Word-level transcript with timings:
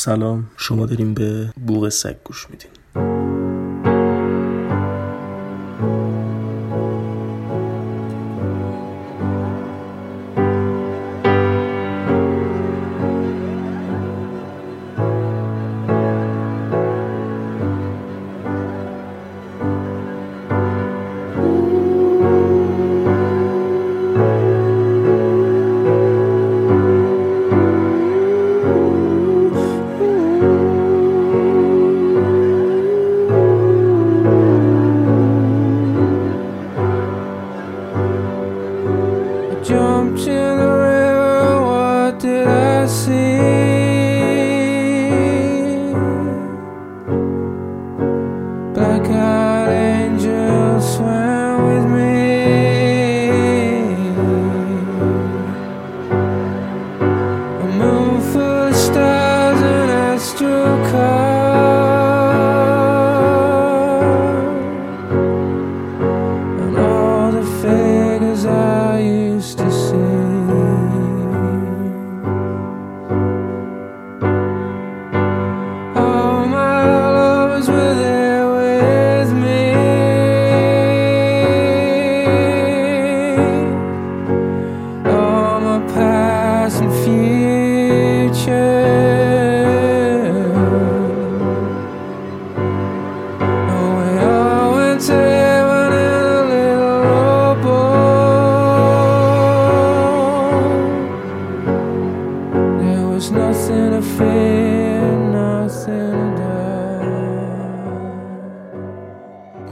سلام. 0.00 0.50
شما 0.56 0.86
داریم 0.86 1.14
به 1.14 1.52
بوغ 1.66 1.88
سگ 1.88 2.16
گوش 2.24 2.50
میدین. 2.50 2.70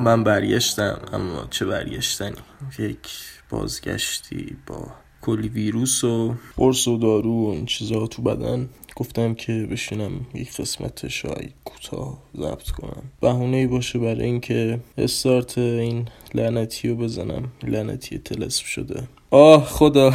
من 0.01 0.25
برگشتم 0.25 0.99
اما 1.13 1.47
چه 1.51 1.67
برگشتنی؟ 1.67 2.37
یک 2.79 3.09
بازگشتی 3.51 4.57
با 4.67 4.87
کلی 5.21 5.49
ویروس 5.49 6.05
و 6.05 6.35
قرص 6.57 6.89
و 6.89 6.99
دارو 6.99 7.47
و 7.47 7.51
این 7.51 7.67
چیزا 7.67 8.07
تو 8.07 8.23
بدن. 8.23 8.69
گفتم 8.97 9.35
که 9.35 9.69
بشینم 9.71 10.13
یک 10.35 10.57
قسمت 10.57 11.09
شاید 11.09 11.55
کوتاه 11.65 12.19
ضبط 12.37 12.71
کنم. 12.71 13.03
بهونه 13.21 13.67
باشه 13.67 13.99
برای 13.99 14.25
اینکه 14.25 14.81
استارت 14.99 15.59
این 15.59 16.09
لعنتی 16.35 16.89
رو 16.89 16.97
بزنم. 16.97 17.53
لعنتی 17.63 18.19
تلسم 18.19 18.65
شده. 18.65 19.09
آه 19.31 19.65
خدا. 19.65 20.13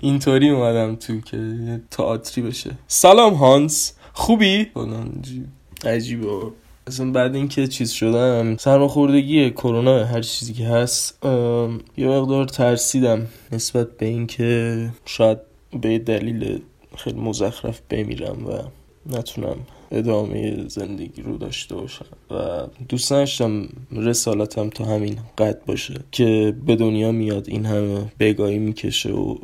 اینطوری 0.00 0.50
اومدم 0.50 0.96
تو 0.96 1.20
که 1.20 1.38
تئاتری 1.90 2.42
بشه. 2.42 2.70
سلام 2.86 3.34
هانس. 3.34 3.94
خوبی؟ 4.12 4.66
عجیبه. 5.84 6.26
اصلا 6.86 7.10
بعد 7.10 7.34
اینکه 7.34 7.68
چیز 7.68 7.90
شدم 7.90 8.56
سرماخوردگی 8.56 9.50
کرونا 9.50 10.04
هر 10.04 10.22
چیزی 10.22 10.52
که 10.52 10.66
هست 10.66 11.18
یه 11.96 12.08
مقدار 12.08 12.44
ترسیدم 12.44 13.26
نسبت 13.52 13.96
به 13.96 14.06
اینکه 14.06 14.90
شاید 15.04 15.38
به 15.80 15.98
دلیل 15.98 16.62
خیلی 16.96 17.20
مزخرف 17.20 17.80
بمیرم 17.90 18.46
و 18.46 18.50
نتونم 19.16 19.56
ادامه 19.92 20.68
زندگی 20.68 21.22
رو 21.22 21.38
داشته 21.38 21.74
باشم. 21.74 22.06
و 22.30 22.66
دوست 22.88 23.10
داشتم 23.10 23.68
رسالتم 23.92 24.68
تا 24.68 24.84
همین 24.84 25.18
قد 25.38 25.64
باشه 25.64 25.94
که 26.12 26.56
به 26.66 26.76
دنیا 26.76 27.12
میاد 27.12 27.48
این 27.48 27.66
همه 27.66 28.12
بگاهی 28.18 28.58
می‌کشه 28.58 29.12
و 29.12 29.36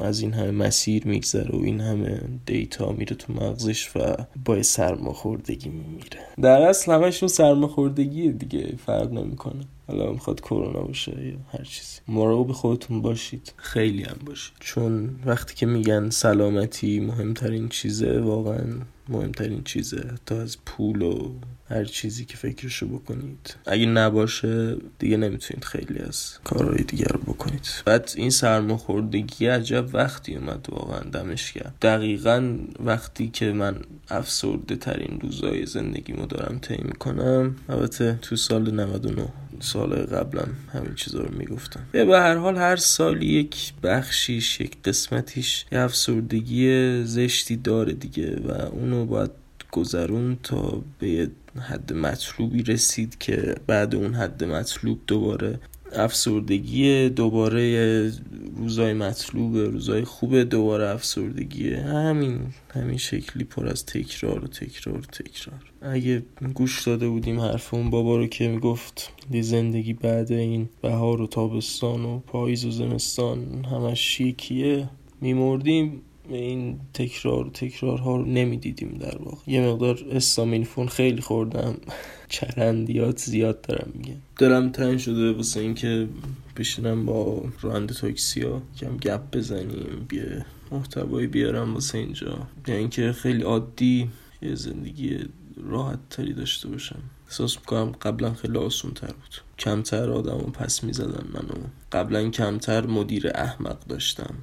از 0.00 0.20
این 0.20 0.32
همه 0.32 0.50
مسیر 0.50 1.06
میگذره 1.06 1.58
و 1.58 1.62
این 1.64 1.80
همه 1.80 2.20
دیتا 2.46 2.92
میره 2.92 3.16
تو 3.16 3.32
مغزش 3.32 3.96
و 3.96 4.16
با 4.44 4.62
سرماخوردگی 4.62 5.68
میمیره. 5.68 6.18
در 6.42 6.62
اصل 6.62 6.92
همشون 6.92 7.28
سرماخوردگیه 7.28 8.32
دیگه 8.32 8.74
فرق 8.86 9.12
نمی‌کنه. 9.12 9.64
حالا 9.88 10.12
می‌خواد 10.12 10.40
کرونا 10.40 10.80
باشه 10.80 11.26
یا 11.26 11.58
هر 11.58 11.64
چیزی. 11.64 12.00
مراقب 12.08 12.52
خودتون 12.52 13.02
باشید. 13.02 13.52
خیلی 13.56 14.02
هم 14.02 14.16
باشید. 14.26 14.52
چون 14.60 15.10
وقتی 15.26 15.54
که 15.54 15.66
میگن 15.66 16.10
سلامتی 16.10 17.00
مهمترین 17.00 17.68
چیزه 17.68 18.20
واقعا 18.20 18.64
مهمترین 19.08 19.62
چیزه. 19.64 20.14
تا 20.26 20.40
از 20.40 20.56
پول 20.66 21.02
و 21.02 21.32
هر 21.70 21.84
چیزی 21.84 22.24
که 22.24 22.36
فکرشو 22.36 22.88
بکنید. 22.88 23.56
اگه 23.66 23.86
نباشه 23.86 24.76
دیگه 24.98 25.16
نمی‌تونید 25.16 25.64
خیلی 25.64 25.98
از 25.98 26.38
کارهای 26.44 26.84
دیگر 26.84 27.08
رو 27.08 27.18
بکنید. 27.18 27.66
بعد 27.86 28.10
این 28.16 28.30
سرماخوردگی 28.30 29.46
عجب 29.46 29.94
وقتی 29.94 30.36
اومد 30.36 30.66
واقعا 30.68 31.00
دمش 31.00 31.52
کرد 31.52 31.74
دقیقا 31.82 32.56
وقتی 32.80 33.28
که 33.28 33.52
من 33.52 33.76
افسرده 34.10 34.76
ترین 34.76 35.20
روزای 35.20 35.66
زندگیمو 35.66 36.26
دارم 36.26 36.58
طی 36.58 36.76
می‌کنم 36.82 37.56
البته 37.68 38.18
تو 38.22 38.36
سال 38.36 38.70
99 38.70 39.28
سال 39.60 39.94
قبلم 39.94 40.48
همین 40.72 40.94
چیزا 40.94 41.20
رو 41.20 41.38
می‌گفتم. 41.38 41.80
به 41.92 42.18
هر 42.18 42.36
حال 42.36 42.56
هر 42.56 42.76
سال 42.76 43.22
یک 43.22 43.72
بخشیش 43.82 44.60
یک 44.60 44.82
قسمتیش 44.84 45.64
یه 45.72 45.78
افسردگی 45.78 47.02
زشتی 47.04 47.56
داره 47.56 47.92
دیگه 47.92 48.40
و 48.40 48.50
اونو 48.50 49.06
باید 49.06 49.30
گذرون 49.72 50.38
تا 50.42 50.82
به 50.98 51.30
حد 51.60 51.92
مطلوبی 51.92 52.62
رسید 52.62 53.18
که 53.18 53.54
بعد 53.66 53.94
اون 53.94 54.14
حد 54.14 54.44
مطلوب 54.44 55.00
دوباره 55.06 55.60
افسردگی 55.92 57.08
دوباره 57.08 58.12
روزای 58.56 58.92
مطلوب 58.92 59.56
روزای 59.56 60.04
خوب 60.04 60.42
دوباره 60.42 60.88
افسردگی 60.88 61.74
همین 61.74 62.40
همین 62.74 62.98
شکلی 62.98 63.44
پر 63.44 63.68
از 63.68 63.86
تکرار 63.86 64.44
و 64.44 64.46
تکرار 64.46 64.98
و 64.98 65.00
تکرار. 65.00 65.60
اگه 65.92 66.22
گوش 66.54 66.82
داده 66.82 67.08
بودیم 67.08 67.40
حرف 67.40 67.74
اون 67.74 67.90
بابا 67.90 68.16
رو 68.16 68.26
که 68.26 68.48
می‌گفت 68.48 69.12
دی 69.30 69.42
زندگی 69.42 69.92
بعد 69.92 70.32
این 70.32 70.68
بهار 70.82 71.20
و 71.20 71.26
تابستان 71.26 72.04
و 72.04 72.18
پاییز 72.18 72.64
و 72.64 72.70
زمستان 72.70 73.64
همش 73.64 74.20
یکیه 74.20 74.88
میمردیم. 75.20 76.02
این 76.28 76.80
تکرار 76.94 77.50
تکرارها 77.54 78.16
رو 78.16 78.24
نمی‌دیدیم 78.24 78.98
در 79.00 79.18
واقع. 79.18 79.38
یه 79.46 79.60
مقدار 79.60 79.98
استامینفون 80.10 80.88
خیلی 80.88 81.20
خوردم. 81.20 81.74
چرندیات 82.28 83.18
زیاد 83.18 83.60
دارم 83.60 83.90
میگم. 83.94 84.16
دلم 84.38 84.70
تنگ 84.70 84.98
شده 84.98 85.32
واسه 85.32 85.60
اینکه 85.60 86.08
بشینم 86.56 87.06
با 87.06 87.42
راننده 87.60 87.94
تاکسی 87.94 88.42
ها 88.42 88.62
کم 88.80 88.96
گپ 88.96 89.36
بزنیم 89.36 90.06
یه 90.12 90.46
محتوایی 90.70 91.26
بیارم 91.26 91.74
واسه 91.74 91.98
اینجا. 91.98 92.38
یعنی 92.68 92.80
اینکه 92.80 93.12
خیلی 93.12 93.42
عادی 93.42 94.08
یه 94.42 94.54
زندگی 94.54 95.18
راحت 95.56 95.98
تری 96.10 96.32
داشته 96.32 96.68
باشم. 96.68 97.02
احساس 97.26 97.58
می‌کنم 97.58 97.92
قبلا 97.92 98.34
خیلی 98.34 98.58
آسون 98.58 98.90
تر 98.90 99.06
بود. 99.06 99.42
کمتر 99.58 100.10
آدم 100.10 100.38
رو 100.38 100.50
پس 100.50 100.84
می‌زدن 100.84 101.24
منو. 101.32 101.66
قبلا 101.92 102.30
کمتر 102.30 102.86
مدیر 102.86 103.30
احمق 103.34 103.78
داشتم. 103.88 104.34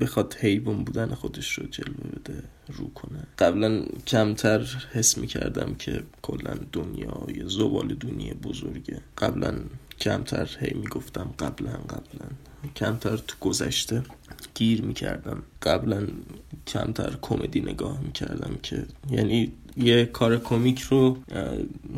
بخواد 0.00 0.34
حیوان 0.34 0.84
بودن 0.84 1.14
خودش 1.14 1.52
رو 1.52 1.66
جلوه 1.66 2.10
بده 2.20 2.42
رو 2.68 2.90
کنه. 2.94 3.26
قبلا 3.38 3.84
کمتر 4.06 4.60
حس 4.92 5.18
می‌کردم 5.18 5.74
که 5.74 6.02
کلا 6.22 6.54
دنیا 6.72 7.26
یه 7.36 7.44
زبال 7.48 7.94
دنیا 7.94 8.34
بزرگه. 8.34 9.00
قبلا 9.18 9.54
کمتر 10.00 10.50
هی 10.60 10.74
می‌گفتم 10.74 11.34
قبلا 11.38 11.72
قبلا. 11.72 12.26
کمتر 12.76 13.16
تو 13.16 13.36
گذشته 13.40 14.02
گیر 14.54 14.82
می‌کردم. 14.82 15.42
قبلا 15.62 16.06
کمتر 16.66 17.16
کمدی 17.20 17.60
نگاه 17.60 18.00
می‌کردم 18.00 18.58
که 18.62 18.86
یعنی 19.10 19.52
یه 19.76 20.04
کار 20.04 20.38
کمیک 20.38 20.80
رو 20.80 21.18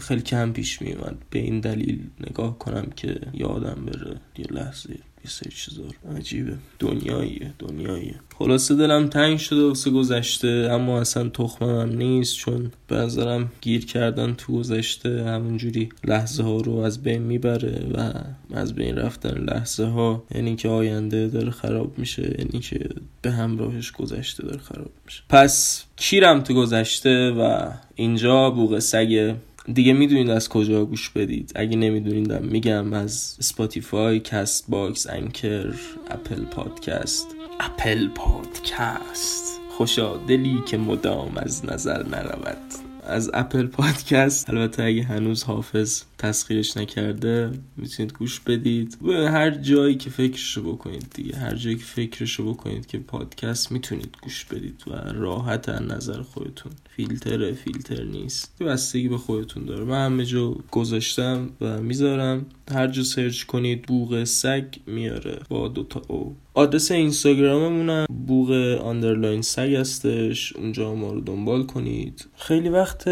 خیلی 0.00 0.22
کم 0.22 0.52
پیش 0.52 0.82
میومد. 0.82 1.16
به 1.30 1.38
این 1.38 1.60
دلیل 1.60 2.00
نگاه 2.20 2.58
کنم 2.58 2.86
که 2.96 3.20
یادم 3.34 3.84
بره 3.86 4.20
یه 4.38 4.46
لحظه. 4.50 4.98
یه 5.24 5.30
سری 5.30 5.50
چیزا 5.50 5.82
رو 5.82 6.16
عجیبه. 6.16 6.58
دنیاییه 6.78 7.52
دنیاییه. 7.58 8.14
خلاصه 8.38 8.74
دلم 8.74 9.08
تنگ 9.08 9.38
شده 9.38 9.62
واسه 9.62 9.90
گذشته 9.90 10.68
اما 10.70 11.00
اصلا 11.00 11.28
تخمم 11.28 11.96
نیست 11.96 12.36
چون 12.36 12.72
به 12.88 12.96
نظرم 12.96 13.52
گیر 13.60 13.86
کردن 13.86 14.34
تو 14.34 14.52
گذشته 14.52 15.24
همونجوری 15.24 15.88
لحظه 16.04 16.42
ها 16.42 16.56
رو 16.56 16.76
از 16.76 17.02
بین 17.02 17.22
می‌بره 17.22 17.86
و 17.94 18.12
از 18.54 18.74
بین 18.74 18.96
رفتن 18.96 19.44
لحظه 19.44 19.84
ها 19.84 20.24
یعنی 20.34 20.56
که 20.56 20.68
آینده 20.68 21.28
داره 21.28 21.50
خراب 21.50 21.98
میشه 21.98 22.34
یعنی 22.38 22.60
که 22.60 22.88
به 23.22 23.30
همراهش 23.30 23.92
گذشته 23.92 24.42
داره 24.42 24.58
خراب 24.58 24.90
میشه. 25.06 25.22
پس 25.28 25.84
کیرم 25.96 26.40
تو 26.40 26.54
گذشته 26.54 27.30
و 27.30 27.70
اینجا 27.94 28.50
بوغ 28.50 28.78
سگ 28.78 29.34
دیگه 29.74 29.92
می‌دونید 29.92 30.30
از 30.30 30.48
کجا 30.48 30.84
گوش 30.84 31.10
بدید. 31.10 31.52
اگه 31.54 31.76
نمی‌دونیدم 31.76 32.44
میگم 32.44 32.92
از 32.92 33.36
اسپاتیفای 33.40 34.20
کست 34.20 34.64
باکس 34.68 35.06
انکر 35.10 35.74
اپل 36.10 36.44
پادکست 36.44 37.26
اپل 37.60 38.08
پادکست 38.08 39.60
خوشا 39.70 40.16
دلی 40.16 40.62
که 40.66 40.76
مدام 40.76 41.36
از 41.36 41.64
نظر 41.64 42.02
نرود. 42.06 42.58
از 43.06 43.30
اپل 43.34 43.66
پادکست 43.66 44.50
البته 44.50 44.82
اگه 44.82 45.02
هنوز 45.02 45.44
حافظ 45.44 46.02
تسخیرش 46.22 46.76
نکرده 46.76 47.50
می‌تونید 47.76 48.12
گوش 48.12 48.40
بدید. 48.40 48.98
هر 49.08 49.50
جایی 49.50 49.94
که 49.94 50.10
فکرشو 50.10 50.72
بکنید 50.72 51.06
دیگه 51.14 51.36
هر 51.36 51.54
جایی 51.54 51.76
که 51.76 51.84
فکرشو 51.84 52.52
بکنید 52.52 52.86
که 52.86 52.98
پادکست 52.98 53.72
می‌تونید 53.72 54.16
گوش 54.22 54.44
بدید 54.44 54.84
و 54.86 54.90
راحت 55.12 55.68
از 55.68 55.82
نظر 55.82 56.22
خودتون. 56.22 56.72
فیلتره 56.96 57.52
فیلتر 57.52 58.04
نیست. 58.04 58.58
بستگی 58.62 59.08
به 59.08 59.18
خودتون 59.18 59.64
داره. 59.64 59.84
من 59.84 60.06
همه 60.06 60.24
جا 60.24 60.50
گذاشتم 60.70 61.50
و 61.60 61.82
می‌ذارم. 61.82 62.46
هر 62.70 62.86
جا 62.86 63.02
سرچ 63.02 63.42
کنید 63.42 63.82
بوغ 63.82 64.24
سگ 64.24 64.64
میاره 64.86 65.38
با 65.48 65.68
دوتا 65.68 66.02
او. 66.08 66.36
آدرس 66.54 66.90
اینستاگراممونم 66.90 68.06
بوغ 68.26 68.50
underline 68.82 69.42
سگ 69.42 69.74
هستش. 69.74 70.56
اونجا 70.56 70.94
ما 70.94 71.12
رو 71.12 71.20
دنبال 71.20 71.62
کنید. 71.62 72.26
خیلی 72.36 72.68
وقت 72.68 73.04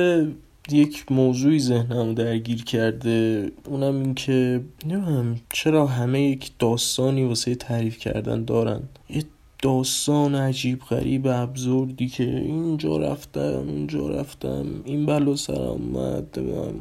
یک 0.70 1.12
موضوعی 1.12 1.58
ذهنم 1.58 2.14
درگیر 2.14 2.64
کرده 2.64 3.50
اونم 3.64 3.94
این 3.94 4.14
که 4.14 4.60
نمی‌دونم 4.86 5.36
چرا 5.52 5.86
همه 5.86 6.22
یک 6.22 6.50
داستانی 6.58 7.24
واسه 7.24 7.54
تعریف 7.54 7.98
کردن 7.98 8.44
دارن. 8.44 8.82
یه 9.08 9.24
داستان 9.62 10.34
عجیب 10.34 10.80
غریب 10.80 11.26
ابزوردی 11.26 12.08
که 12.08 12.24
اینجا 12.24 12.96
رفتم 12.96 13.64
اونجا 13.68 14.08
رفتم 14.08 14.66
این 14.84 15.06
بلا 15.06 15.36
سرم 15.36 15.94
اومد 15.94 16.38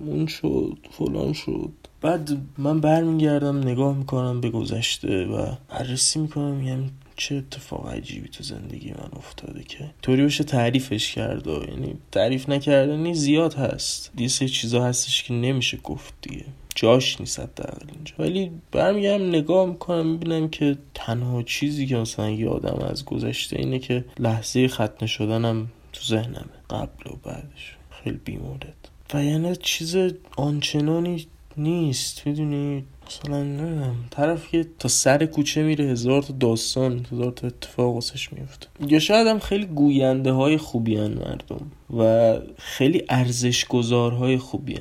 اون 0.07 0.27
شد 0.27 0.77
فلان 0.91 1.33
شد. 1.33 1.69
بعد 2.01 2.29
من 2.57 2.79
برمیگردم 2.79 3.57
نگاه 3.57 3.97
می‌کنم 3.97 4.41
به 4.41 4.49
گذشته 4.49 5.25
و 5.25 5.45
بررسی 5.69 6.19
می‌کنم 6.19 6.53
میگم 6.53 6.79
چه 7.19 7.35
اتفاق 7.35 7.87
عجیبی 7.87 8.29
تو 8.29 8.43
زندگی 8.43 8.89
من 8.89 9.09
افتاده 9.17 9.63
که 9.63 9.89
طوری 10.01 10.25
بشه 10.25 10.43
تعریفش 10.43 11.15
کرد 11.15 11.47
و 11.47 11.65
یعنی 11.69 11.95
تعریف 12.11 12.49
نکردنی 12.49 13.13
زیاد 13.13 13.53
هست. 13.53 14.11
یه 14.17 14.29
چیزا 14.29 14.83
هستش 14.83 15.23
که 15.23 15.33
نمیشه 15.33 15.77
گفت 15.77 16.13
دیگه. 16.21 16.45
جاش 16.75 17.19
نیست 17.19 17.39
حداقل 17.39 17.87
اینجا. 17.95 18.13
ولی 18.19 18.51
برمیگردم 18.71 19.29
نگاه 19.29 19.65
می‌کنم 19.65 20.07
می‌بینم 20.07 20.49
که 20.49 20.77
تنها 20.93 21.43
چیزی 21.43 21.87
که 21.87 21.95
مثلا 21.97 22.29
یادم 22.29 22.85
از 22.89 23.05
گذشته 23.05 23.59
اینه 23.59 23.79
که 23.79 24.05
لحظه 24.19 24.67
ختنه 24.67 25.07
شدنم 25.07 25.67
تو 25.93 26.03
ذهنمه. 26.03 26.59
قبل 26.69 27.11
و 27.11 27.15
بعدش. 27.23 27.75
خیلی 28.03 28.19
بیمورد. 28.25 28.89
و 29.13 29.23
یعنی 29.23 29.55
چیز 29.55 29.95
آنچنانی 30.37 31.27
نیست. 31.57 32.27
می‌دونی؟ 32.27 32.83
مثلا 33.09 33.43
نمی‌دونم. 33.43 33.95
طرف 34.11 34.47
که 34.47 34.65
تا 34.79 34.87
سر 34.87 35.25
کوچه 35.25 35.63
میره 35.63 35.85
هزار 35.85 36.21
تا 36.21 36.33
داستان 36.39 37.05
هزار 37.11 37.31
تا 37.31 37.47
اتفاق 37.47 37.93
واسش 37.93 38.33
میفته 38.33 38.67
یا 38.87 38.99
شاید 38.99 39.27
هم 39.27 39.39
خیلی 39.39 39.65
گوینده 39.65 40.31
های 40.31 40.57
خوبی 40.57 40.95
مردم 40.95 41.71
و 41.97 42.33
خیلی 42.57 43.03
ارزش 43.09 43.65
های 43.91 44.37
خوبی 44.37 44.79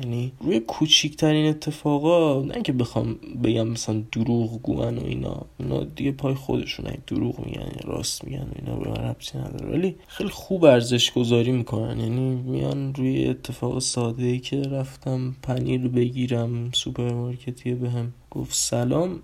یعنی 0.00 0.32
روی 0.40 0.60
کوچیکترین 0.60 1.46
اتفاقا 1.46 2.42
نه 2.42 2.62
که 2.62 2.72
بخوام 2.72 3.18
بگم 3.44 3.68
مثلا 3.68 4.02
دروغ 4.12 4.62
گوان 4.62 4.98
و 4.98 5.04
اینا 5.04 5.46
اونا 5.60 5.84
دیگه 5.84 6.12
پای 6.12 6.34
خودشون 6.34 6.86
دروغ 7.06 7.46
میگن 7.46 7.68
راست 7.84 8.24
میگن 8.24 8.42
و 8.42 8.52
اینا 8.56 8.76
به 8.76 8.88
من 8.90 8.96
ربطی 8.96 9.38
نداره. 9.38 9.72
ولی 9.72 9.94
خیلی 10.06 10.30
خوب 10.30 10.64
ارزش 10.64 11.12
گذاری 11.12 11.52
می‌کنن. 11.52 12.00
یعنی 12.00 12.34
میان 12.34 12.94
روی 12.94 13.28
اتفاق 13.28 13.78
ساده 13.78 14.24
ای 14.24 14.38
که 14.38 14.56
رفتم 14.56 15.36
پنیر 15.42 15.88
بگیرم 15.88 16.70
سوپرمارکتی 16.72 17.74
بهم 17.74 18.12
گفت 18.30 18.54
سلام. 18.54 19.20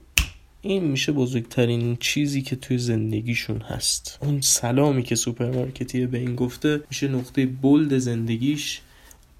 این 0.62 0.84
میشه 0.84 1.12
بزرگترین 1.12 1.96
چیزی 2.00 2.42
که 2.42 2.56
توی 2.56 2.78
زندگیشون 2.78 3.58
هست. 3.58 4.18
اون 4.22 4.40
سلامی 4.40 5.02
که 5.02 5.14
سوپرمارکتی 5.14 6.06
به 6.06 6.18
این 6.18 6.34
گفته 6.34 6.80
میشه 6.90 7.08
نقطه 7.08 7.46
bold 7.46 7.98
زندگیش. 7.98 8.80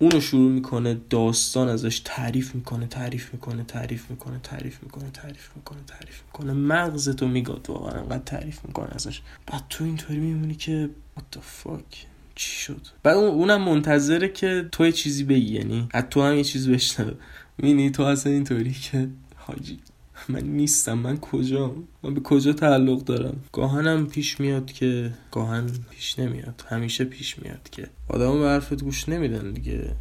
اونو 0.03 0.21
شروع 0.21 0.51
می‌کنه 0.51 1.01
داستان 1.11 1.69
ازش 1.69 2.01
تعریف 2.05 2.55
می‌کنه 2.55 2.87
تعریف 2.87 3.33
می‌کنه 3.33 3.65
تعریف 3.65 4.11
می‌کنه 4.11 4.41
تعریف 4.43 4.83
می‌کنه 4.83 5.11
تعریف 5.11 5.49
می‌کنه 5.57 5.79
تعریف 5.87 6.23
می‌کنه. 6.27 6.53
مغزتو 6.53 7.29
میگاد 7.29 7.67
واقعا 7.71 8.01
انقدر 8.01 8.19
تعریف 8.19 8.59
می‌کنه 8.65 8.89
ازش. 8.93 9.21
بعد 9.47 9.65
تو 9.69 9.85
اینطوری 9.85 10.19
میمونی 10.19 10.55
که 10.55 10.91
what 11.19 11.37
the 11.37 11.41
fuck 11.41 11.97
چی 12.35 12.57
شد؟ 12.57 12.87
بعد 13.03 13.17
اونم 13.17 13.63
منتظره 13.63 14.29
که 14.29 14.69
تو 14.73 14.91
چیزی 14.91 15.25
بگی 15.25 15.55
یعنی 15.55 15.89
از 15.91 16.05
تو 16.11 16.23
هم 16.23 16.35
یه 16.35 16.45
چیز 16.45 16.69
بشنوه. 16.69 17.15
می‌بینی 17.59 17.91
تو 17.91 18.03
اصلا 18.03 18.33
اینطوری 18.33 18.73
که 18.73 19.09
حاجی 19.37 19.81
من 20.29 20.41
نیستم. 20.41 20.99
من 20.99 21.19
کجا؟ 21.19 21.75
من 22.03 22.15
به 22.15 22.21
کجا 22.21 22.53
تعلق 22.53 23.05
دارم؟ 23.05 23.45
گاهنم 23.53 24.07
پیش 24.07 24.41
میاد 24.41 24.73
که 24.73 25.13
گاهن 25.31 25.67
پیش 25.91 26.19
نمیاد. 26.19 26.65
همیشه 26.69 27.05
پیش 27.05 27.39
میاد 27.39 27.69
که. 27.71 27.89
آدم 28.09 28.41
به 28.41 28.47
حرفت 28.47 28.83
گوش 28.83 29.09
نمیدن 29.09 29.53
دیگه. 29.53 29.97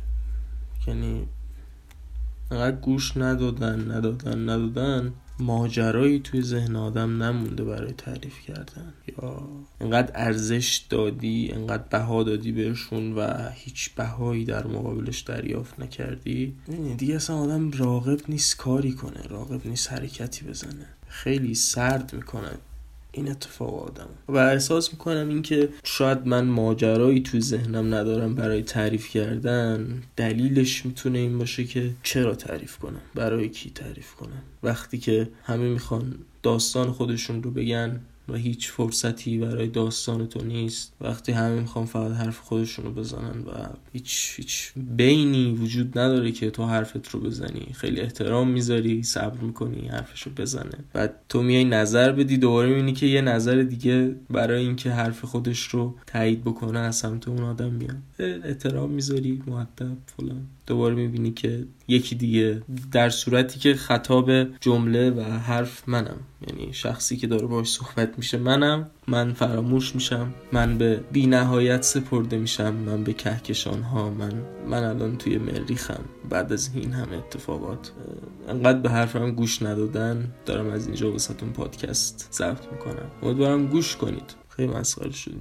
یعنی 0.88 1.28
انقدر 2.52 2.76
گوش 2.76 3.18
ندادن 3.18 3.92
ندادن 3.92 4.50
ندادن. 4.50 5.14
ماجرایی 5.40 6.20
توی 6.20 6.42
ذهن 6.42 6.76
آدم 6.76 7.24
نمونده 7.24 7.64
برای 7.64 7.94
تعریف 7.94 8.40
کردن. 8.48 8.94
یا 9.08 9.48
انقدر 9.82 10.12
ارزش 10.16 10.86
دادی 10.90 11.52
انقدر 11.54 11.84
بها 11.84 12.24
دادی 12.24 12.52
بهشون 12.52 13.14
و 13.14 13.50
هیچ 13.54 13.90
بهایی 13.96 14.46
در 14.46 14.68
مقابلش 14.68 15.20
دریافت 15.20 15.80
نکردی. 15.80 16.56
دیگه 16.98 17.16
اصلا 17.16 17.36
آدم 17.36 17.72
راغب 17.72 18.20
نیست 18.30 18.58
کاری 18.58 18.92
کنه 18.92 19.22
راغب 19.30 19.68
نیست 19.68 19.92
حرکتی 19.92 20.46
بزنه. 20.46 20.86
خیلی 21.08 21.56
سرد 21.56 22.14
می‌کنه. 22.14 22.52
این 23.12 23.32
اتفاق 23.32 23.84
آدم 23.84 24.10
و 24.28 24.38
احساس 24.38 24.92
می‌کنم 24.92 25.30
اینکه 25.30 25.70
شاید 25.84 26.28
من 26.28 26.46
ماجرایی 26.46 27.20
تو 27.20 27.40
ذهنم 27.40 27.94
ندارم 27.94 28.36
برای 28.36 28.64
تعریف 28.64 29.10
کردن. 29.10 30.04
دلیلش 30.16 30.86
می‌تونه 30.86 31.20
این 31.20 31.38
باشه 31.38 31.64
که 31.64 31.92
چرا 32.04 32.36
تعریف 32.36 32.78
کنم؟ 32.78 33.02
برای 33.16 33.50
کی 33.50 33.70
تعریف 33.70 34.14
کنم؟ 34.14 34.42
وقتی 34.64 34.98
که 34.98 35.30
همه 35.44 35.70
می‌خوان 35.70 36.16
داستان 36.44 36.92
خودشون 36.92 37.44
رو 37.44 37.52
بگن 37.52 38.00
و 38.30 38.36
هیچ 38.36 38.72
فرصتی 38.72 39.38
برای 39.38 39.68
داستان 39.68 40.28
تو 40.28 40.44
نیست. 40.44 40.94
وقتی 41.02 41.32
همه 41.32 41.60
می‌خوان 41.60 41.86
فقط 41.86 42.12
حرف 42.12 42.40
خودشون 42.40 42.86
رو 42.86 42.92
بزنن 42.92 43.40
و 43.40 43.52
هیچ 43.94 44.34
هیچ 44.36 44.72
بینی 44.76 45.52
وجود 45.52 46.00
نداره 46.00 46.32
که 46.32 46.50
تو 46.50 46.66
حرفت 46.66 47.10
رو 47.10 47.20
بزنی. 47.20 47.68
خیلی 47.74 48.00
احترام 48.00 48.48
می‌ذاری 48.48 49.04
صبر 49.04 49.40
می‌کنی 49.40 49.88
حرفش 49.88 50.22
رو 50.22 50.32
بزنه. 50.32 50.78
بعد 50.94 51.16
تو 51.30 51.44
میای 51.44 51.66
نظر 51.66 52.12
بدی 52.12 52.38
دوباره 52.38 52.70
می‌بینی 52.70 52.94
که 52.94 53.06
یه 53.06 53.22
نظر 53.22 53.62
دیگه 53.62 54.16
برای 54.30 54.64
اینکه 54.66 54.92
حرف 54.92 55.26
خودش 55.26 55.62
رو 55.62 55.96
تایید 56.08 56.42
بکنه 56.44 56.80
از 56.80 56.96
سمت 56.96 57.28
اون 57.28 57.44
آدم 57.44 57.72
میاد. 57.72 57.98
احترام 58.20 58.92
می‌ذاری 58.92 59.44
مؤدب 59.48 59.98
فلان. 60.06 60.48
دوباره 60.68 60.96
می‌بینی 60.96 61.32
که 61.32 61.66
یکی 61.88 62.16
دیگه 62.16 62.62
در 62.92 63.10
صورتی 63.10 63.60
که 63.60 63.74
خطاب 63.74 64.44
جمله 64.60 65.12
و 65.12 65.22
حرف 65.22 65.90
منم. 65.90 66.20
یعنی 66.48 66.74
شخصی 66.74 67.18
که 67.18 67.28
داره 67.28 67.48
باش 67.48 67.68
صحبت 67.68 68.18
میشه 68.18 68.38
منم 68.38 68.90
من 69.08 69.34
فراموش 69.34 69.96
میشم 69.96 70.34
من 70.52 70.78
به 70.78 71.04
بی 71.12 71.28
نهایت 71.28 71.84
سپرده 71.84 72.38
میشم 72.38 72.74
من 72.74 73.04
به 73.04 73.14
کهکشان 73.14 73.82
ها 73.82 74.10
من 74.10 74.34
من 74.68 74.84
الان 74.84 75.18
توی 75.18 75.38
مریخم. 75.38 76.04
بعد 76.30 76.54
از 76.54 76.70
این 76.76 76.94
همه 76.94 77.18
اتفاقات 77.18 77.92
انقدر 78.48 78.80
به 78.80 78.90
حرفم 78.90 79.32
گوش 79.32 79.62
ندادن 79.62 80.32
دارم 80.46 80.70
از 80.70 80.88
اینجا 80.88 81.14
وسطون 81.14 81.50
پادکست 81.50 82.28
ضبط 82.32 82.72
می‌کنم. 82.72 83.12
امیدوارم 83.24 83.68
گوش 83.68 83.96
کنید. 83.96 84.41
خیلی 84.62 84.74
مسخره 84.74 85.12
شد 85.12 85.32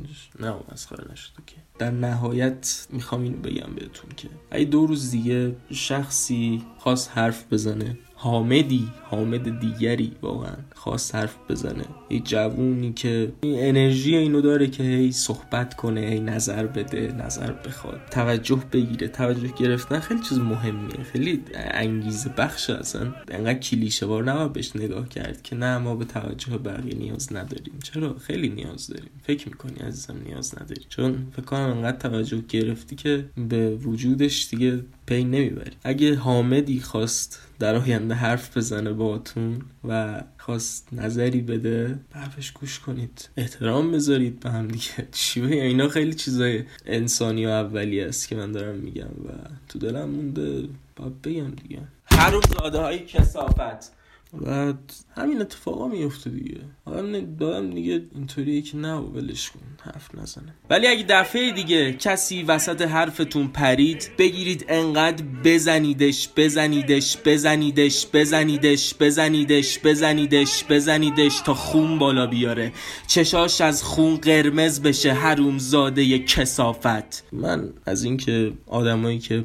نه 0.40 0.54
مسخره 0.72 1.12
نشد 1.12 1.32
که 1.46 1.56
در 1.78 1.90
نهایت 1.90 2.86
می‌خوام 2.90 3.22
اینو 3.22 3.36
بگم 3.36 3.74
بهتون 3.74 4.10
که 4.16 4.28
اگه 4.50 4.64
دو 4.64 4.86
روز 4.86 5.10
دیگه 5.10 5.56
شخصی 5.72 6.62
خواست 6.78 7.10
حرف 7.14 7.52
بزنه 7.52 7.98
حامدی 8.22 8.88
حامد 9.02 9.60
دیگری 9.60 10.12
واقعا 10.22 10.56
خواست 10.74 11.14
حرف 11.14 11.36
بزنه. 11.48 11.84
یه 12.10 12.20
جوونی 12.20 12.92
که 12.92 13.32
این 13.40 13.68
انرژی 13.68 14.16
اینو 14.16 14.40
داره 14.40 14.66
که 14.66 14.82
هی 14.82 15.12
صحبت 15.12 15.74
کنه 15.74 16.00
هی 16.00 16.20
نظر 16.20 16.66
بده 16.66 17.12
نظر 17.12 17.52
بخواد. 17.52 18.00
توجه 18.10 18.62
بگیره 18.72 19.08
توجه 19.08 19.48
گرفتن 19.58 20.00
خیلی 20.00 20.20
چیز 20.20 20.38
مهمیه. 20.38 21.02
خیلی 21.12 21.42
انگیزه 21.54 22.30
بخش 22.38 22.70
اصلا. 22.70 23.14
انقدر 23.28 23.58
کلیشه 23.58 24.06
وار 24.06 24.24
نباید 24.24 24.52
بهش 24.52 24.76
نگاه 24.76 25.08
کرد 25.08 25.42
که 25.42 25.56
نه 25.56 25.78
ما 25.78 25.96
به 25.96 26.04
توجه 26.04 26.58
بقیه 26.58 26.94
نیاز 26.94 27.32
نداریم. 27.32 27.78
چرا؟ 27.82 28.18
خیلی 28.18 28.48
نیاز 28.48 28.86
داریم. 28.86 29.10
فکر 29.22 29.48
می‌کنی 29.48 29.78
عزیزم 29.78 30.16
نیاز 30.26 30.54
نداری؟ 30.62 30.82
چون 30.88 31.26
فکر 31.32 31.44
کنم 31.44 31.60
انقدر 31.60 31.98
توجه 31.98 32.42
گرفتی 32.48 32.96
که 32.96 33.24
به 33.48 33.70
وجودش 33.70 34.48
دیگه 34.50 34.80
پی 35.10 35.24
نمی‌بری. 35.24 35.76
اگه 35.84 36.14
حامدی 36.14 36.80
خواست 36.80 37.40
در 37.58 37.74
آینده 37.74 38.14
حرف 38.14 38.56
بزنه 38.56 38.92
باتون 38.92 39.62
و 39.88 40.22
خواست 40.38 40.88
نظری 40.92 41.40
بده 41.40 41.98
حرفش 42.12 42.50
گوش 42.50 42.78
کنید. 42.78 43.28
احترام 43.36 43.92
بذارید 43.92 44.40
به 44.40 44.50
هم 44.50 44.68
دیگه. 44.68 45.08
چی 45.12 45.42
اینا 45.42 45.88
خیلی 45.88 46.14
چیزای 46.14 46.64
انسانی 46.86 47.46
و 47.46 47.48
اولی 47.48 48.00
است 48.00 48.28
که 48.28 48.36
من 48.36 48.52
دارم 48.52 48.74
میگم 48.74 49.04
و 49.04 49.28
تو 49.68 49.78
دلم 49.78 50.10
مونده. 50.10 50.68
باید 50.96 51.22
بگم 51.22 51.50
دیگه. 51.50 51.80
هر 52.04 52.40
زاده 52.40 52.78
های 52.78 52.98
کسافت. 52.98 54.00
و 54.46 54.72
همین 55.16 55.40
اتفاقا 55.40 55.88
میفته 55.88 56.30
دیگه. 56.30 56.60
آدم 56.84 57.37
دادم 57.37 57.70
دیگه 57.70 58.02
اینطوریه 58.14 58.62
که 58.62 58.76
نه 58.76 58.94
ولش 58.94 59.50
کن 59.50 59.60
حرف 59.82 60.14
نزنه. 60.14 60.54
ولی 60.70 60.87
اگه 60.87 61.04
دفعه 61.08 61.52
دیگه 61.52 61.92
کسی 61.92 62.42
وسط 62.42 62.82
حرفتون 62.82 63.49
پرید 63.49 64.10
بگیرید 64.18 64.64
انقدر 64.68 65.25
بزنیدش 65.44 66.28
بزنیدش 66.37 67.18
بزنیدش 67.25 68.06
بزنیدش 68.14 68.94
بزنیدش 69.00 69.78
بزنیدش 69.84 70.64
بزنیدش 70.64 71.40
تا 71.40 71.54
خون 71.54 71.99
بالا 71.99 72.26
بیاره. 72.26 72.72
چشاش 73.06 73.60
از 73.60 73.82
خون 73.82 74.16
قرمز 74.16 74.82
بشه 74.82 75.12
حروم 75.12 75.58
زاده 75.58 76.18
کسافت. 76.18 77.32
من 77.32 77.72
از 77.87 78.04
اینکه 78.04 78.52
آدمایی 78.66 79.18
که 79.18 79.44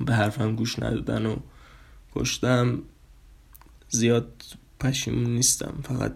به 0.00 0.14
حرفم 0.14 0.56
گوش 0.56 0.78
ندادن 0.78 1.26
و 1.26 1.36
کشتم 2.16 2.82
زیاد 3.90 4.42
پشیمون 4.80 5.34
نیستم. 5.34 5.74
فقط 5.82 6.14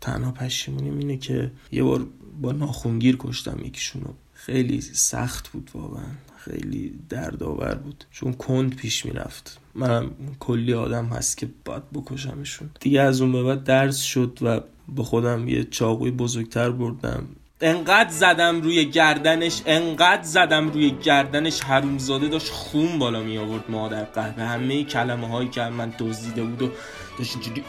تنها 0.00 0.32
پشیمونیم 0.32 0.98
اینه 0.98 1.16
که 1.16 1.50
یه 1.72 1.82
بار 1.82 2.06
با 2.40 2.52
ناخونگیر 2.52 3.16
کشتم 3.18 3.64
یکیشونو. 3.64 4.12
خیلی 4.32 4.80
سخت 4.80 5.48
بود 5.48 5.70
واقعا. 5.74 6.04
خیلی 6.36 6.98
دردآور 7.08 7.74
بود. 7.74 8.04
چون 8.10 8.32
کند 8.32 8.76
پیش 8.76 9.06
می‌رفت. 9.06 9.60
منم 9.74 10.10
کلی 10.38 10.74
آدم 10.74 11.06
هست 11.06 11.36
که 11.36 11.48
باید 11.64 11.90
بکشمشون. 11.90 12.70
دیگه 12.80 13.00
از 13.00 13.20
اون 13.20 13.32
به 13.32 13.42
بعد 13.42 13.64
درس 13.64 13.98
شد 13.98 14.38
و 14.42 14.60
با 14.88 15.04
خودم 15.04 15.48
یه 15.48 15.64
چاقوی 15.64 16.10
بزرگتر 16.10 16.70
بردم. 16.70 17.26
انقدر 17.60 18.10
زدم 18.10 18.60
روی 18.60 18.84
گردنش 18.84 19.62
انقدر 19.66 20.22
زدم 20.22 20.70
روی 20.70 20.90
گردنش 20.90 21.60
حرومزاده 21.60 22.28
داشت 22.28 22.48
خون 22.48 22.98
بالا 22.98 23.22
می 23.22 23.38
آورد 23.38 23.64
مادر. 23.68 24.04
قهوه 24.04 24.42
همه 24.42 24.84
کلمه 24.84 25.28
هایی 25.28 25.48
که 25.48 25.62
من 25.62 25.92
دزدیده 25.98 26.42
بود 26.42 26.62
و 26.62 26.70
داشت 27.18 27.36
اینجوری 27.36 27.62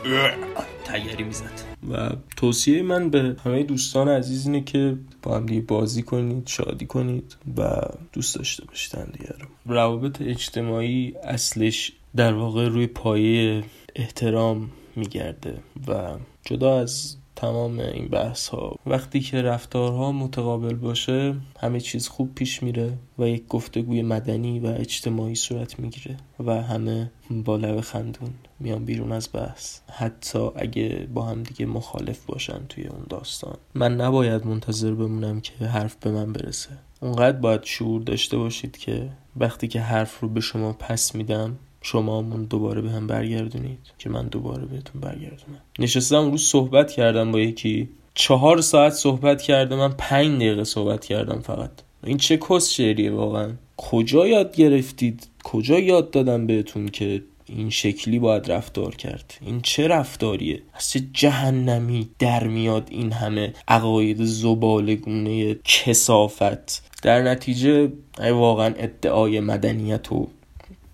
تیاری 0.83 1.24
می‌زد. 1.24 1.51
و 1.91 2.10
توصیه 2.38 2.81
من 2.81 3.10
به 3.10 3.36
همه 3.45 3.63
دوستان 3.63 4.10
عزیز 4.10 4.45
اینه 4.45 4.63
که 4.63 4.98
با 5.24 5.38
هم 5.38 5.45
دیگه 5.45 5.62
بازی 5.62 6.03
کنید 6.03 6.48
شادی 6.48 6.86
کنید 6.86 7.36
و 7.57 7.81
دوست 8.13 8.36
داشته 8.36 8.65
باشید 8.65 9.12
دیگه 9.12 9.33
رو. 9.39 9.74
روابط 9.74 10.21
اجتماعی 10.21 11.15
اصلش 11.24 11.91
در 12.15 12.33
واقع 12.33 12.67
روی 12.67 12.88
پایه 12.88 13.63
احترام 13.95 14.71
میگرده 14.95 15.57
و 15.88 16.15
جدا 16.45 16.79
از 16.79 17.15
تمام 17.41 17.79
این 17.79 18.07
بحث 18.07 18.48
ها 18.48 18.75
وقتی 18.86 19.19
که 19.19 19.41
رفتارها 19.41 20.12
متقابل 20.12 20.75
باشه 20.75 21.36
همه 21.60 21.79
چیز 21.79 22.07
خوب 22.07 22.36
پیش 22.36 22.63
میره 22.63 22.93
و 23.19 23.27
یک 23.27 23.48
گفتگوی 23.48 24.01
مدنی 24.01 24.60
و 24.60 24.65
اجتماعی 24.65 25.36
صورت 25.36 25.79
می‌گیره 25.79 26.17
و 26.45 26.62
همه 26.62 27.12
با 27.31 27.55
لب 27.55 27.81
خندون 27.81 28.33
میان 28.60 28.86
بیرون 28.86 29.12
از 29.12 29.29
بحث. 29.33 29.79
حتی 29.91 30.50
اگه 30.55 31.07
با 31.13 31.24
هم 31.24 31.43
دیگه 31.43 31.65
مخالف 31.65 32.25
باشن 32.25 32.60
توی 32.69 32.88
اون 32.88 33.05
داستان. 33.10 33.57
من 33.74 33.95
نباید 33.95 34.45
منتظر 34.48 34.93
بمونم 34.93 35.41
که 35.41 35.65
حرف 35.65 35.95
به 35.95 36.12
من 36.12 36.33
برسه. 36.33 36.69
اونقدر 37.01 37.38
باید 37.38 37.63
شعور 37.63 38.01
داشته 38.01 38.38
باشید 38.38 38.77
که 38.77 39.10
وقتی 39.38 39.67
که 39.67 39.81
حرف 39.81 40.19
رو 40.19 40.29
به 40.29 40.41
شما 40.41 40.74
پس 40.74 41.15
میدم 41.15 41.57
شما 41.81 42.21
من 42.21 42.43
دوباره 42.43 42.81
به 42.81 42.89
هم 42.89 43.07
برگردونید 43.07 43.79
که 43.97 44.09
من 44.09 44.27
دوباره 44.27 44.65
بهتون 44.65 45.01
برگردونم. 45.01 45.61
نشستم 45.79 46.31
روز 46.31 46.41
صحبت 46.41 46.91
کردم 46.91 47.31
با 47.31 47.39
یکی. 47.39 47.89
چهار 48.13 48.61
ساعت 48.61 48.93
صحبت 48.93 49.41
کرده 49.41 49.75
من 49.75 49.93
پنج 49.97 50.35
دقیقه 50.35 50.63
صحبت 50.63 51.05
کردم 51.05 51.39
فقط. 51.39 51.71
این 52.03 52.17
چه 52.17 52.38
کس 52.38 52.69
شعریه 52.69 53.11
واقعا؟ 53.11 53.51
کجا 53.77 54.27
یاد 54.27 54.55
گرفتید؟ 54.55 55.27
کجا 55.43 55.79
یاد 55.79 56.11
دادم 56.11 56.47
بهتون 56.47 56.88
که 56.88 57.23
این 57.45 57.69
شکلی 57.69 58.19
باید 58.19 58.51
رفتار 58.51 58.95
کرد؟ 58.95 59.33
این 59.41 59.61
چه 59.61 59.88
رفتاریه؟ 59.88 60.61
از 60.73 60.91
چه 60.91 61.01
جهنمی 61.13 62.09
در 62.19 62.47
میاد 62.47 62.88
این 62.91 63.11
همه 63.11 63.53
عقاید 63.67 64.23
زبالگونه 64.23 65.53
کسافت؟ 65.53 66.91
در 67.01 67.21
نتیجه 67.21 67.91
واقعا 68.19 68.73
ادعای 68.77 69.39
مدنیت 69.39 70.11
و 70.11 70.27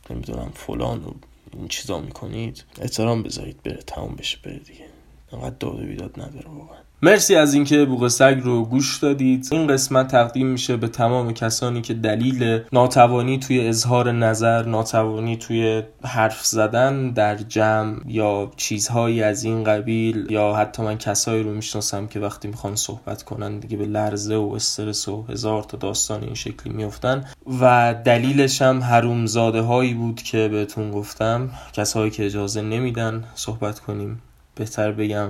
نمی‌دونم 0.09 0.51
فلان 0.55 1.03
و 1.03 1.11
این 1.53 1.67
چیزا 1.67 1.99
می‌کنید 1.99 2.63
احترام 2.81 3.23
بذارید 3.23 3.63
بره 3.63 3.77
تموم 3.77 4.15
بشه 4.15 4.37
بره 4.43 4.59
دیگه. 4.59 4.85
انقدر 5.31 5.55
داد 5.59 5.79
و 5.79 5.85
بیداد 5.85 6.19
نداره 6.19 6.49
واقعا. 6.49 6.86
مرسی 7.01 7.35
از 7.35 7.53
اینکه 7.53 7.85
بوق 7.85 8.07
سگ 8.07 8.39
رو 8.43 8.65
گوش 8.65 8.97
دادید. 8.97 9.47
این 9.51 9.67
قسمت 9.67 10.07
تقدیم 10.07 10.47
میشه 10.47 10.77
به 10.77 10.87
تمام 10.87 11.33
کسانی 11.33 11.81
که 11.81 11.93
دلیل 11.93 12.59
ناتوانی 12.73 13.39
توی 13.39 13.67
اظهار 13.67 14.11
نظر 14.11 14.65
ناتوانی 14.65 15.37
توی 15.37 15.83
حرف 16.03 16.45
زدن 16.45 17.11
در 17.11 17.35
جمع 17.35 17.97
یا 18.07 18.51
چیزهایی 18.55 19.23
از 19.23 19.43
این 19.43 19.63
قبیل 19.63 20.27
یا 20.29 20.53
حتی 20.53 20.83
من 20.83 20.97
کسایی 20.97 21.43
رو 21.43 21.53
می‌شناسم 21.53 22.07
که 22.07 22.19
وقتی 22.19 22.47
می‌خوان 22.47 22.75
صحبت 22.75 23.23
کنن 23.23 23.59
دیگه 23.59 23.77
به 23.77 23.85
لرزه 23.85 24.35
و 24.35 24.51
استرس 24.55 25.07
و 25.07 25.25
هزار 25.29 25.63
تا 25.63 25.77
داستان 25.77 26.23
این 26.23 26.33
شکلی 26.33 26.73
میفتن 26.73 27.25
و 27.61 27.95
دلیلش 28.05 28.61
هم 28.61 28.83
حرومزاده 28.83 29.61
هایی 29.61 29.93
بود 29.93 30.21
که 30.21 30.47
بهتون 30.47 30.91
گفتم. 30.91 31.49
کسایی 31.73 32.11
که 32.11 32.25
اجازه 32.25 32.61
نمیدن 32.61 33.23
صحبت 33.35 33.79
کنیم. 33.79 34.21
بهتر 34.57 34.91
بگم 34.91 35.29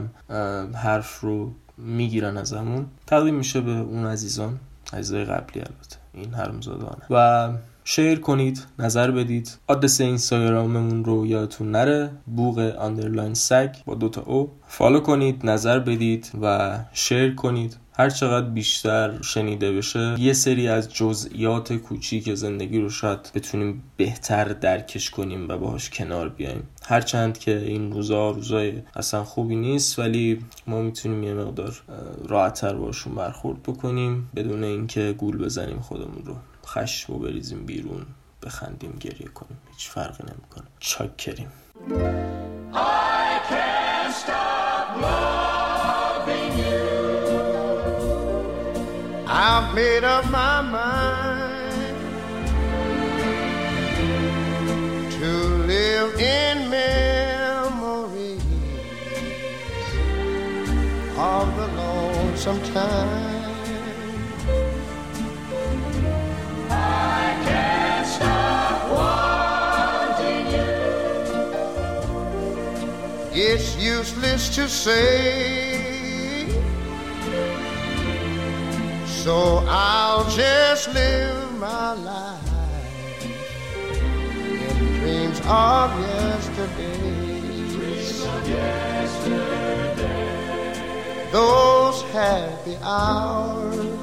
حرف 0.74 1.20
رو 1.20 1.52
می‌گیرن 1.78 2.38
ازمون. 2.38 2.86
تقدیم 3.08 3.36
میشه 3.36 3.62
به 3.62 3.72
اون 3.72 4.06
عزیزان 4.06 4.60
عزیزای 4.94 5.26
قبلی 5.26 5.60
البته. 5.60 5.98
این 6.14 6.34
حرومزاده‌ان. 6.34 7.02
و 7.10 7.50
share 7.84 8.20
کنید 8.20 8.66
نظر 8.80 9.12
بدید. 9.12 9.58
آدرس 9.68 10.02
اینستاگراممون 10.02 11.06
رو 11.06 11.26
یادتون 11.26 11.72
نره. 11.72 12.10
بوغ 12.36 12.60
underline 12.60 13.34
سگ 13.34 13.76
با 13.86 13.96
دوتا 13.96 14.22
او. 14.22 14.52
follow 14.68 15.00
کنید 15.00 15.46
نظر 15.46 15.80
بدید 15.80 16.32
و 16.42 16.78
share 16.94 17.36
کنید. 17.36 17.78
هر 18.00 18.10
چقدر 18.10 18.50
بیشتر 18.50 19.22
شنیده 19.22 19.72
بشه 19.72 20.16
یه 20.20 20.34
سری 20.34 20.68
از 20.68 20.94
جزئیات 20.94 21.74
کوچیک 21.74 22.34
زندگی 22.34 22.80
رو 22.80 22.90
شاید 22.90 23.32
بتونیم 23.36 23.84
بهتر 23.98 24.46
درکش 24.46 25.10
کنیم 25.10 25.50
و 25.50 25.58
باهاش 25.58 25.90
کنار 25.90 26.30
بیایم. 26.30 26.68
هرچند 26.86 27.38
که 27.38 27.58
این 27.58 27.92
روزا 27.92 28.32
روزای 28.32 28.82
اصلا 28.96 29.24
خوبی 29.24 29.56
نیست 29.56 30.00
ولی 30.00 30.46
ما 30.68 30.82
می‌تونیم 30.82 31.24
یه 31.24 31.34
مقدار 31.34 31.82
راحتتر 32.28 32.74
باشون 32.74 33.16
برخورد 33.16 33.64
بکنیم 33.64 34.30
بدون 34.36 34.64
اینکه 34.64 35.16
گول 35.18 35.38
بزنیم 35.38 35.80
خودمون 35.80 36.24
رو. 36.26 36.36
خشم 36.66 37.14
و 37.14 37.20
بریزیم 37.20 37.66
بیرون 37.66 38.06
بخندیم 38.44 38.98
گریه 39.00 39.28
کنیم. 39.28 39.58
هیچ 39.72 39.90
فرقی 39.90 40.24
نمی‌کنه. 40.24 40.68
چاک 40.80 41.18
کریم 41.18 41.48
I've 49.50 49.74
made 49.74 50.04
up 50.04 50.30
my 50.30 50.62
mind 50.62 51.96
to 55.14 55.32
live 55.72 56.20
in 56.20 56.70
memories 56.70 58.44
of 61.18 61.56
the 61.56 61.68
lonesome 61.82 62.62
time. 62.74 63.56
I 66.70 67.38
can't 67.48 68.06
stop 68.06 68.92
wanting 70.12 70.48
you. 73.32 73.44
It's 73.46 73.78
useless 73.78 74.50
to 74.58 74.68
say. 74.68 75.67
So 79.28 79.62
I'll 79.68 80.24
just 80.30 80.94
live 80.94 81.60
my 81.60 81.92
life 81.96 83.26
in 84.56 85.02
dreams 85.02 85.42
of 85.46 85.92
yesterday. 86.00 87.28
Those 91.34 92.02
happy 92.04 92.78
hours 92.82 93.97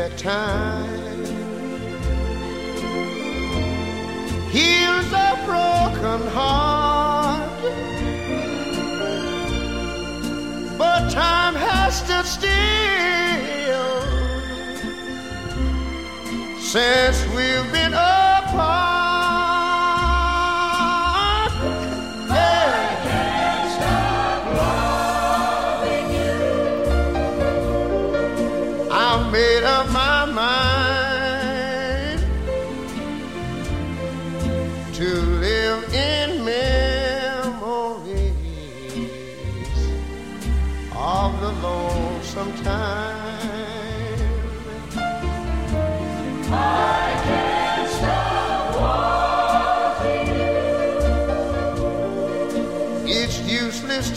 that 0.00 0.16
time. 0.16 1.24
Heals 4.50 5.10
a 5.12 5.30
broken 5.48 6.20
heart, 6.36 7.60
but 10.78 11.10
time 11.10 11.54
has 11.54 11.98
stood 12.02 12.26
still. 12.38 12.50
Since 16.72 17.18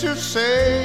to 0.03 0.15
say. 0.17 0.83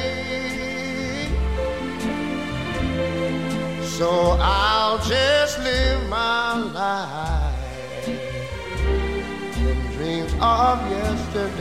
So 3.82 4.38
I'll 4.40 4.98
just 4.98 5.58
live 5.58 6.08
my 6.08 6.54
life 6.54 8.08
in 9.58 9.76
dreams 9.96 10.32
of 10.40 10.78
yesterdays. 10.88 11.57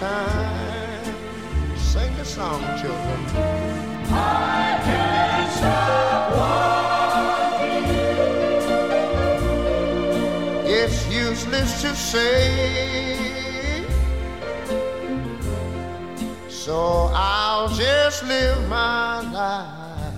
Time. 0.00 1.04
Sing 1.76 2.16
the 2.16 2.24
song, 2.24 2.62
children. 2.80 3.20
I 4.08 4.80
can't 4.86 5.52
stop 5.58 6.32
you. 10.64 10.74
It's 10.80 11.00
useless 11.12 11.82
to 11.82 11.94
say. 11.94 12.48
So 16.48 17.10
I'll 17.12 17.68
just 17.68 18.24
live 18.24 18.58
my 18.68 19.20
life 19.32 20.14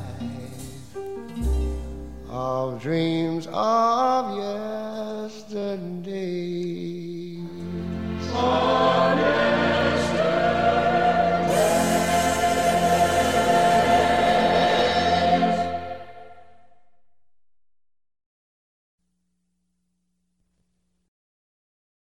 of 2.29 2.81
dreams 2.81 3.49
of 3.53 4.37
yesterday. 4.47 6.12